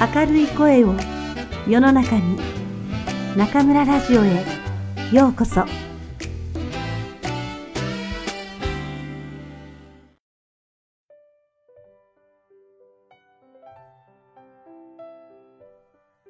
[0.00, 0.94] 明るい声を
[1.68, 2.38] 世の中に
[3.36, 4.46] 中村ラジオへ
[5.12, 5.66] ようこそ。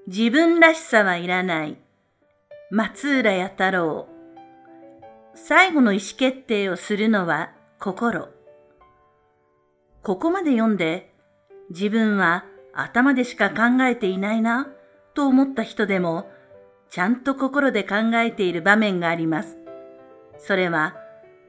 [0.08, 1.76] 自分らしさはいらない。
[2.72, 4.08] 松浦弥太郎。
[5.36, 8.30] 最後の意思決定をするのは心。
[10.02, 11.14] ここまで読んで
[11.70, 14.68] 自分は頭でしか考えていないな
[15.14, 16.30] と思った人でも
[16.88, 19.58] ちゃんと心で考えている場面があります。
[20.38, 20.96] それは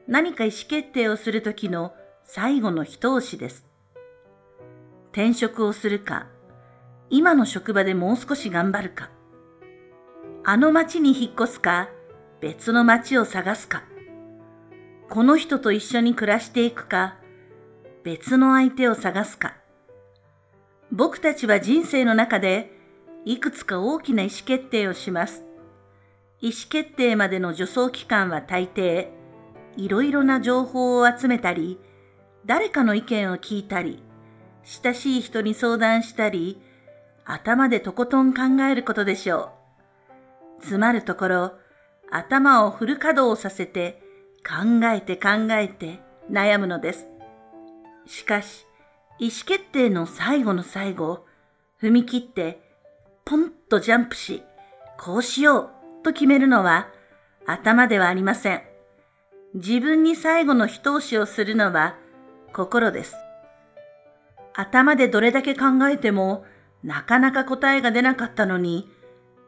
[0.06, 1.92] 何か意思決定をするときの
[2.24, 3.66] 最後の一押しです。
[5.12, 6.26] 転職をするか、
[7.10, 9.10] 今の職場でもう少し頑張るか、
[10.44, 11.88] あの町に引っ越すか、
[12.40, 13.84] 別の町を探すか、
[15.08, 17.16] この人と一緒に暮らしていくか、
[18.02, 19.56] 別の相手を探すか。
[20.92, 22.70] 僕たちは人生の中で
[23.24, 25.42] いくつか大きな意思決定をします。
[26.42, 29.08] 意思決定までの助走期間は大抵、
[29.76, 31.78] いろいろな情報を集めたり、
[32.44, 34.02] 誰かの意見を聞いたり、
[34.64, 36.60] 親しい人に相談したり、
[37.24, 39.52] 頭でとことん考えることでしょ
[40.60, 40.62] う。
[40.62, 41.52] つまるところ、
[42.10, 44.02] 頭をフル稼働させて、
[44.46, 47.06] 考えて考えて悩むのです。
[48.04, 48.66] しかし、
[49.18, 51.26] 意思決定の最後の最後、
[51.80, 52.60] 踏み切って
[53.24, 54.42] ポンとジャンプし、
[54.98, 55.70] こうしよう
[56.02, 56.88] と決めるのは
[57.46, 58.62] 頭ではありません。
[59.54, 61.96] 自分に最後の一押しをするのは
[62.52, 63.16] 心です。
[64.54, 66.44] 頭でどれだけ考えても
[66.82, 68.90] なかなか答えが出なかったのに、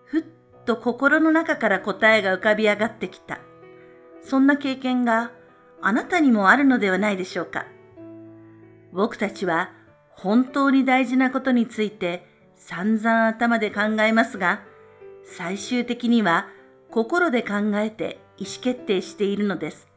[0.04, 0.24] ふっ
[0.64, 3.40] と心の中から答えが浮かび上がってきた。
[4.22, 5.32] そんな経験が
[5.82, 7.66] あなたにもあるのではないでしょうか。
[8.94, 9.72] 僕たちは
[10.10, 14.62] 本当に大事なことについて散々頭で考えますが、
[15.24, 16.46] 最終的には
[16.90, 19.88] 心で考えて意思決定しているのです。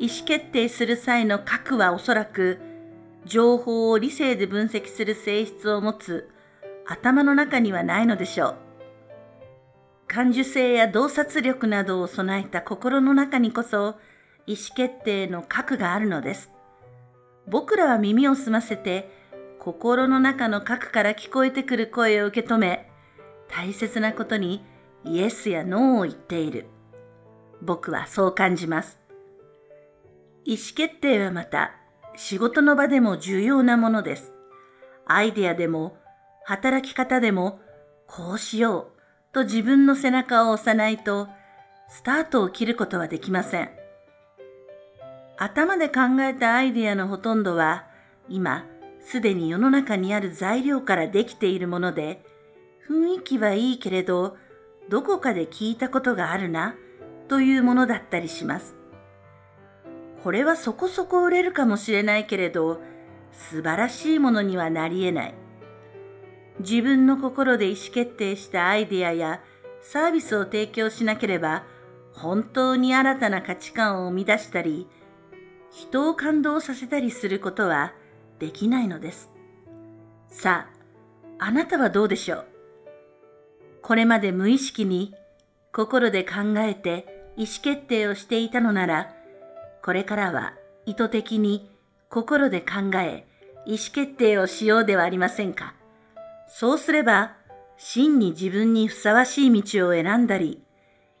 [0.00, 2.58] 意思決定する際の核はおそらく、
[3.24, 6.30] 情報を理性で分析する性質を持つ
[6.86, 8.56] 頭の中にはないのでしょう。
[10.08, 13.96] 感受性や洞察力などを備えた心の中にこそ
[14.46, 16.50] 意思決定の核があるのです。
[17.50, 19.10] 僕らは耳を澄ませて
[19.58, 22.90] 心の中の核から聞こえてくる声を受け止め、
[23.48, 24.64] 大切なことに
[25.04, 26.66] イエスやノーを言っている。
[27.60, 28.98] 僕はそう感じます。
[30.44, 31.72] 意思決定はまた
[32.16, 34.32] 仕事の場でも重要なものです。
[35.06, 35.96] アイデアでも
[36.44, 37.60] 働き方でも
[38.06, 41.28] こうしようと自分の背中を押さないと
[41.88, 43.77] スタートを切ることはできません。
[45.38, 47.86] 頭で考えたアイデアのほとんどは
[48.28, 48.66] 今
[49.00, 52.22] すでに世の中にある材料からできているもので、
[52.86, 54.36] 雰囲気はいいけれど、
[54.90, 56.74] どこかで聞いたことがあるな、
[57.26, 58.76] というものだったりします。
[60.22, 62.82] これはそこそこ売れるかもしれないけれど、
[63.32, 65.34] 素晴らしいものにはなり得ない。
[66.60, 69.40] 自分の心で意思決定したアイデアや
[69.80, 71.64] サービスを提供しなければ、
[72.12, 74.86] 本当に新たな価値観を生み出したり、
[75.78, 77.92] 人を感動させたりすることは
[78.40, 79.30] できないのです。
[80.28, 80.66] さ
[81.38, 82.46] あ、あなたはどうでしょう？
[83.80, 85.14] これまで無意識に
[85.72, 89.14] 心で考えて意思決定をしていたのなら、
[89.84, 91.70] これからは意図的に
[92.10, 93.24] 心で考え
[93.64, 95.74] 意思決定をしようではありませんか？
[96.48, 97.36] そうすれば、
[97.76, 100.60] 真に自分にふさわしい道を選んだり、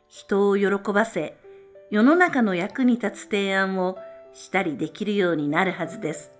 [0.08, 1.36] 人を喜ばせ、
[1.92, 3.98] 世の中の役に立つ提案を
[4.32, 6.32] したりできるようになるはずです。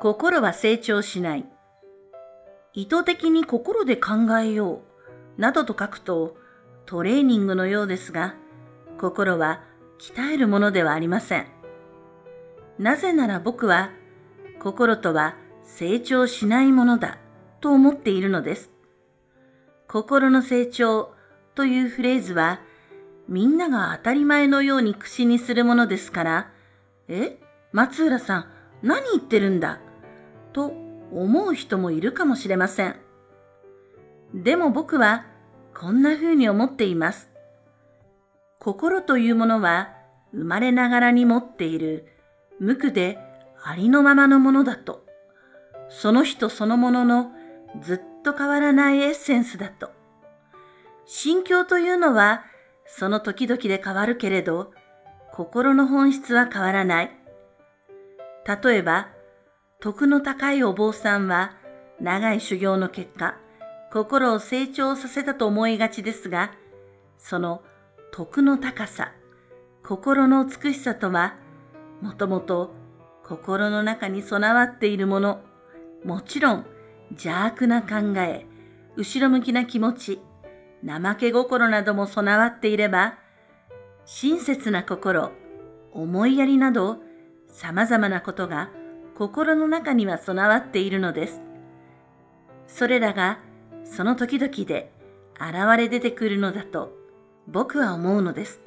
[0.00, 1.46] 心は成長しない。
[2.74, 4.82] 意図的に心で考えよ
[5.38, 6.36] う、などと書くと
[6.86, 8.34] トレーニングのようですが、
[9.00, 9.62] 心は
[9.98, 11.46] 鍛えるものではありません。
[12.78, 13.90] なぜなら僕は、
[14.60, 17.18] 心とは成長しないものだ
[17.60, 18.70] と思っているのです。
[19.88, 21.14] 心の成長
[21.54, 22.60] というフレーズは、
[23.28, 26.50] みんなが当たり前のように口にするものですから、
[27.08, 27.38] え
[27.72, 28.46] 松浦さん、
[28.82, 29.80] 何言ってるんだ？
[30.52, 30.72] と
[31.12, 32.96] 思う人もいるかもしれません。
[34.34, 35.26] でも僕は
[35.74, 37.30] こんな風に思っています。
[38.58, 39.90] 心というものは
[40.32, 42.08] 生まれながらに持っている
[42.58, 43.18] 無垢で
[43.62, 45.04] ありのままのものだと。
[45.88, 47.30] その人そのものの
[47.82, 49.90] ずっと変わらないエッセンスだと。
[51.06, 52.44] 心境というのは
[52.86, 54.72] その時々で変わるけれど、
[55.32, 57.10] 心の本質は変わらない。
[58.46, 59.08] 例えば、
[59.80, 61.56] 徳の高いお坊さんは
[62.00, 63.36] 長い修行の結果、
[63.92, 66.52] 心を成長させたと思いがちですが、
[67.18, 67.62] その
[68.12, 69.12] 徳の高さ、
[69.82, 71.36] 心の美しさとは、
[72.00, 72.74] もともと
[73.24, 75.40] 心の中に備わっているもの、
[76.04, 76.66] もちろん
[77.10, 78.46] 邪悪な考え、
[78.96, 80.20] 後ろ向きな気持ち、
[80.86, 83.18] 怠け心なども備わっていれば、
[84.04, 85.32] 親切な心、
[85.92, 86.98] 思いやりなど、
[87.48, 88.70] 様々なことが
[89.16, 91.40] 心の中には備わっているのです。
[92.66, 93.38] それらが
[93.84, 94.92] その時々で
[95.34, 96.92] 現れ出てくるのだと
[97.46, 98.60] 僕は思うのです。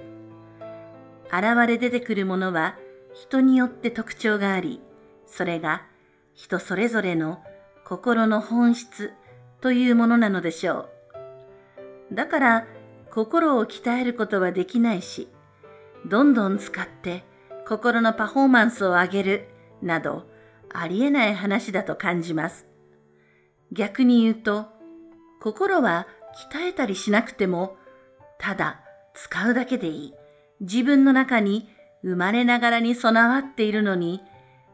[1.25, 2.77] 現れ出てくるものは
[3.13, 4.81] 人によって特徴があり、
[5.25, 5.83] それが
[6.33, 7.43] 人それぞれの
[7.83, 9.11] 心の本質
[9.59, 10.96] というものなのでしょう。
[12.11, 12.67] だから
[13.11, 15.27] 心を鍛えることはできないし、
[16.05, 17.23] どんどん使って
[17.67, 19.47] 心のパフォーマンスを上げる
[19.81, 20.25] など
[20.73, 22.67] ありえない話だと感じます。
[23.71, 24.67] 逆に言うと、
[25.41, 26.07] 心は
[26.51, 27.77] 鍛えたりしなくても、
[28.39, 28.81] ただ
[29.13, 30.13] 使うだけでいい。
[30.61, 31.69] 自分の中に
[32.03, 34.21] 生まれながらに備わっているのに、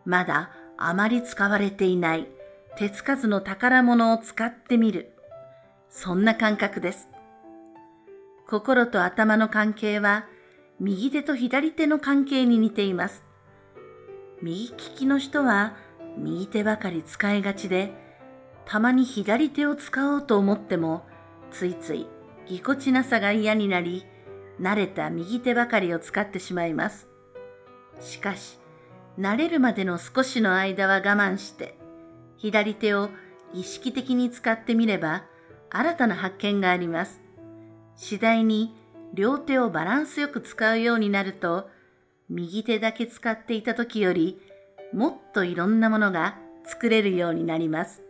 [0.06, 2.28] まだあまり使われていない
[2.78, 5.14] 手つかずの宝物を使ってみる。
[5.90, 7.08] そんな感覚です。
[8.54, 10.28] 心と頭の関係は、
[10.80, 13.24] 右手と左手の関係に似ています。
[14.44, 15.76] 右利きの人は
[16.20, 17.92] 右手ばかり使いがちで、
[18.66, 21.04] たまに左手を使おうと思っても、
[21.50, 22.06] ついつい
[22.46, 24.06] ぎこちなさが嫌になり、
[24.62, 27.08] 慣れた右手ばかりを使ってしまいます。
[28.02, 28.60] しかし、
[29.18, 31.76] 慣れるまでの少しの間は我慢して、
[32.38, 33.10] 左手を
[33.52, 35.24] 意識的に使ってみれば、
[35.72, 37.23] 新たな発見があります。
[37.96, 38.76] 次第に
[39.14, 41.70] 両手をバランスよく使うようになると、
[42.30, 44.40] 右手だけ使っていた時より、
[44.92, 48.02] もっといろんなものが作れるようになります。